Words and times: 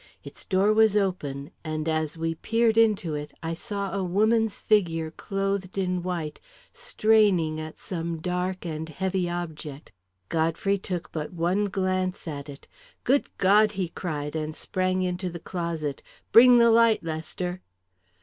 Its 0.23 0.45
door 0.45 0.73
was 0.73 0.97
open 0.97 1.51
and, 1.63 1.87
as 1.87 2.17
we 2.17 2.33
peered 2.33 2.75
into 2.75 3.13
it, 3.13 3.33
I 3.43 3.53
saw 3.53 3.93
a 3.93 4.03
woman's 4.03 4.57
figure 4.57 5.11
clothed 5.11 5.77
in 5.77 6.01
white 6.01 6.39
straining 6.73 7.59
at 7.61 7.77
some 7.77 8.17
dark 8.17 8.65
and 8.65 8.89
heavy 8.89 9.29
object. 9.29 9.91
Godfrey 10.27 10.79
took 10.79 11.11
but 11.11 11.33
one 11.33 11.65
glance 11.65 12.27
at 12.27 12.49
it. 12.49 12.67
"Good 13.03 13.29
God!" 13.37 13.73
he 13.73 13.89
cried, 13.89 14.35
and 14.35 14.55
sprang 14.55 15.03
into 15.03 15.29
the 15.29 15.37
closet. 15.39 16.01
"Bring 16.31 16.57
the 16.57 16.71
light, 16.71 17.03
Lester." 17.03 17.61